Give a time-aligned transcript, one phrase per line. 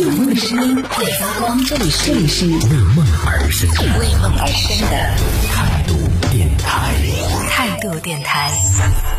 [0.00, 2.18] 有梦的声音会发光，这里是为
[2.96, 3.68] 梦而生。
[3.98, 4.80] 为梦而生。
[4.88, 4.96] 的
[5.52, 5.94] 态度
[6.30, 6.94] 电台，
[7.80, 8.50] 度电台。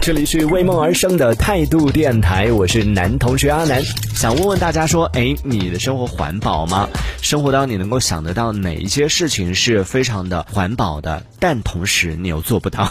[0.00, 3.82] 这里是为梦而生的态度电台，我是男同学阿南，
[4.14, 6.88] 想问问大家说，哎，你的生活环保吗？
[7.20, 12.88] 生活当中你能够想得到哪一些事情是非常的环保的，但同时你又做不到？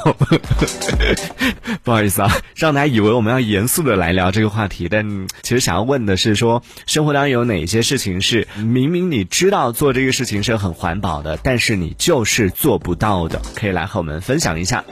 [1.83, 13.41] 不好意思啊，让大家以为我们要严肃的来聊这个话题，但其实想要问的是说，生活当中有哪些事情是明明你知道做这个事情是很环保的，但是你就是做不到的？
[13.55, 14.83] 可以来和我们分享一下。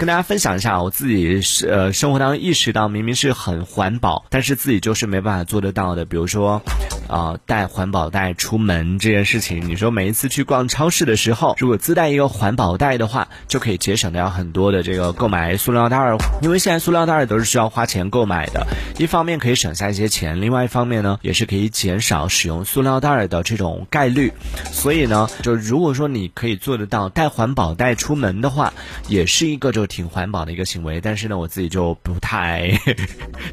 [0.00, 6.06] 跟大家分享一下，我自己是呃生活当中意识到明明是很环保，但是自己就是没办法做得到的。
[6.06, 6.62] 比如说，
[7.10, 16.16] 啊带环保袋出门这件事情，你说每一次去逛超市的时候，如果自带一个环保袋的话，就可以节省掉很多的这个购买塑料袋儿。
[16.40, 18.66] 因为现在塑料袋儿都是需要花钱购买的，
[18.98, 24.32] 一方面可以省下一些钱，另外一方面呢，也是可以减少使用塑料袋儿的这种概率。
[24.72, 28.72] 所以呢，就如果说你可以做得到带环保袋出门的话，
[29.08, 29.90] 也是一个就。
[29.90, 32.78] 挺环保的一个行为，但是呢，我自己就不太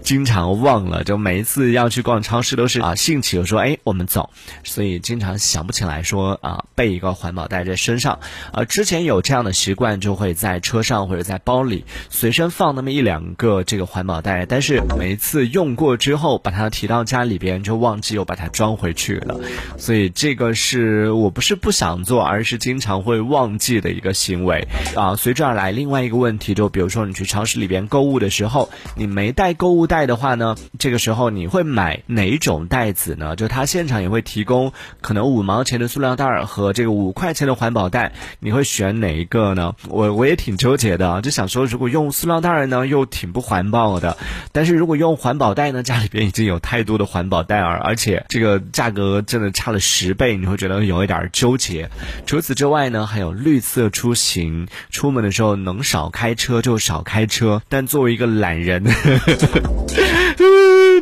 [0.03, 4.29] 经常忘了，就每一次要去逛超市都是啊兴起，我说哎我们走，
[4.63, 8.19] 所以经常想不起来说啊备一个环保袋在身上，
[8.53, 19.39] 呃之前有这样的习惯，就会在车上或者在包里随身放那么一两个这个环保袋，但是每一次用过之后把它提到家里边就忘记又把它装回去了，
[19.77, 25.15] 所以这个是我不是不想做，而是经常会忘记的一个行为啊。
[25.15, 26.37] 随之而来另外一个问。
[26.37, 33.35] 题就比如说你去超市里边购物的时候，你没带购物袋的话呢，这个时候你会买哪一种袋子呢？
[33.35, 39.75] 就它现现场也会提供可能五毛钱的塑料袋儿和这个五块钱的环保袋，你会选哪一个呢？
[39.87, 44.17] 我我也挺纠结的，就想说如果用塑料袋儿呢又挺不环保的，
[44.51, 51.89] 但是如果用环保袋呢，家里边已经有太多的环保袋儿，而且这个价格真的差了十倍，你会觉得有一点纠结。
[52.25, 56.09] 除此之外呢，还有绿色出行，出门的时候能少。
[56.09, 58.83] 开车就少开车，但作为一个懒人，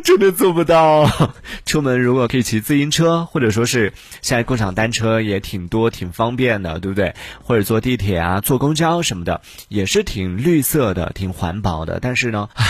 [0.00, 1.08] 真的做不到。
[1.66, 3.92] 出门如果可以骑自行车，或者说是
[4.22, 7.14] 现在共享单车也挺多，挺方便的，对不对？
[7.42, 11.98] 或者坐地铁啊，坐公交什么的，也是挺绿色的，挺环保的。
[12.00, 12.64] 但是呢，唉。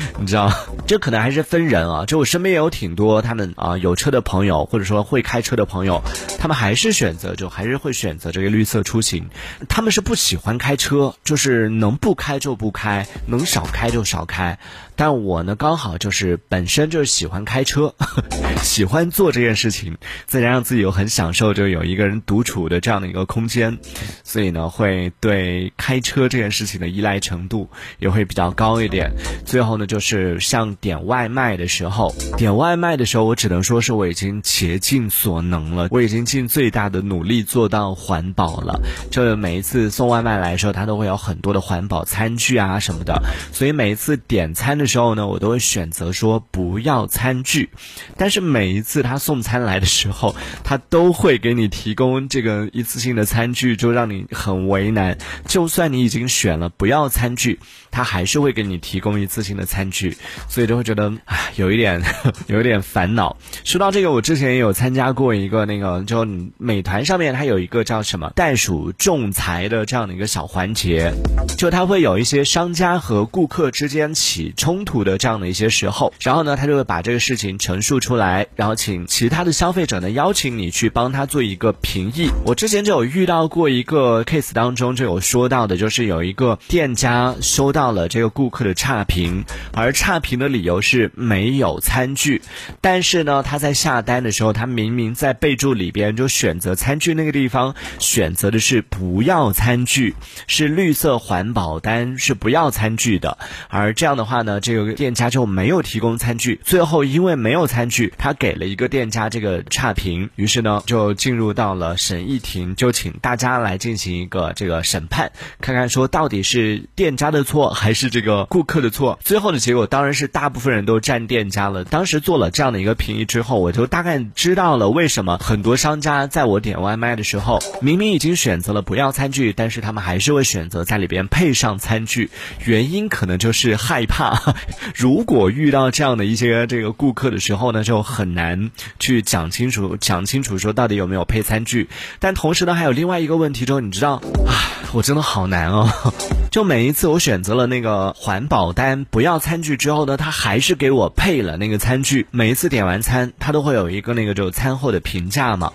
[0.18, 0.52] 你知道，
[0.86, 2.04] 这可能还是分人啊。
[2.06, 6.02] 就我身边也有挺多他们啊有车的朋友，或者说会开车的朋友，
[6.38, 9.28] 他们还是选择就还是会选择这个绿色出行。
[9.68, 14.58] 他们是不喜欢开车，就是能不开就不开，能少开就少开。
[14.96, 17.94] 但我呢，刚好就是本身就是喜欢开车，
[18.62, 23.78] 喜欢做这件事情，再加上自己又很享受就有一个人独处的这样的一个空间，
[24.24, 27.70] 所以呢，会对开车这件事情的依赖程度
[28.00, 29.12] 也会比较高一点。
[29.46, 38.80] 最后呢，就是像点外卖的时候，点外卖的时候，我只能说是我已经竭尽所能了，我已经尽最大的努力做到环保了。
[39.10, 43.22] 就每一次送外卖来的时候，它都会有很多的环保餐具啊什么的，
[43.52, 44.88] 所以每一次点餐的。
[44.88, 47.68] 时候呢，我都会选择说不要餐具，
[48.16, 50.34] 但是每一次他送餐来的时候，
[50.64, 55.18] 他都会给你提供这个一次性的餐具，就让你很为难。
[55.46, 57.60] 就算你已经选了不要餐具，
[57.90, 60.16] 他还是会给你提供一次性的餐餐具，
[60.48, 62.02] 所以就会觉得唉，有一点
[62.46, 63.36] 有一点烦恼。
[63.64, 71.12] 说到这个，我之前也有参加过一个那个，就美团上面它有一个叫什么袋鼠仲裁的这样的一个小环节，
[71.58, 74.78] 就它会有一些商家和顾客之间起冲。
[74.78, 82.28] 冲突的这样的一些时候，然后呢，他就会把这个事情陈述出来，然后请其他的消费者呢邀请你去帮他做一个评议。
[82.44, 92.42] 我之前就有遇到过一个 case 当中就有说到的，就是有一个店家收到了这个顾客的差评，而差评的理由是没有餐具，
[92.80, 100.14] 但是呢，他在下单的时候，他明明在备注里边就选择餐具那个地方选择的是不要餐具，
[100.46, 104.60] 是绿色环保单，是不要餐具的，而这样的话呢。
[104.60, 119.18] 这个店家就没有提供餐具，最后因为没有餐具，他给了一个店家这个差评，于是呢就进入到了审议庭，就请大家来进行一个这个审判，看看说到底是店家的错还是这个顾客的错。
[119.22, 121.84] 最后呢结果当然是大部分人都占店家了。
[121.84, 132.30] 当时做了这样的一个评议之后，我就大概知道了为什么很多商家在我点外卖的时候，明明已经选择了不要餐具，但是他们还是会选择在里边配上餐具，
[132.64, 134.54] 原因可能就是害怕。
[134.94, 141.88] 如果遇到这样的一些这个顾客的时候呢，就很难去讲清楚，讲清楚说到底有没有配餐具。
[142.18, 144.52] 但同时呢，还有另外一个问题，就你知道啊，
[144.92, 145.88] 我真的好难哦。
[146.52, 152.26] 就每一次我选择了那个环保单不要餐餐具之后呢，他还是给我配了那个餐具。
[152.30, 155.72] 每一次点完餐，他都会有一个那个就餐后的评价嘛。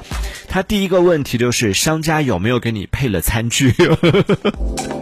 [0.48, 3.74] 他第一个问题就是商家有没有给你配了餐具。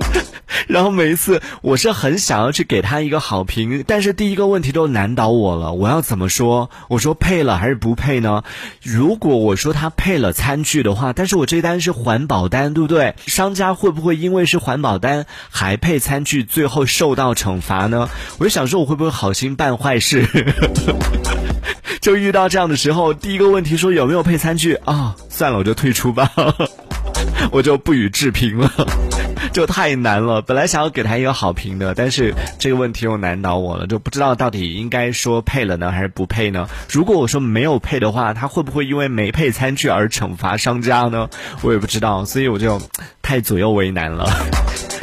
[0.68, 6.70] 然后每一次我是很想要去给他一个好评，但是第一个问题都难倒我了，我要怎么说？
[6.90, 8.44] 我说配了还是不配呢？
[8.84, 13.16] 如果我说他配了餐具的话，但是我这单是环保单，对不对？
[13.26, 18.10] 商家会不会因为是环保单还配餐具，最后受到惩罚呢？
[18.40, 20.28] 我就想说，我会不会好心办坏事？
[22.02, 25.16] 就遇到这样的时候，第一个问题说有没有配餐具啊？
[25.30, 26.32] 算了，我就退出吧，
[27.52, 28.72] 我就不予置评了。
[29.52, 36.68] 就太难了，本来想要给他一个好评的，但是这个问题又难倒我了，就不知道到底应该说配了呢，还是不配呢？
[36.90, 41.30] 如果我说没有配的话，他会不会因为没配餐具而惩罚商家呢？
[41.62, 42.82] 我也不知道，所以我就
[43.22, 44.26] 太左右为难了。